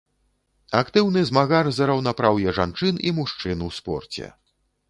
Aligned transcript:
Актыўны 0.79 1.19
змагар 1.29 1.69
за 1.79 1.83
раўнапраўе 1.91 2.57
жанчын 2.61 2.95
і 3.11 3.15
мужчын 3.19 3.57
у 3.67 3.73
спорце. 3.81 4.25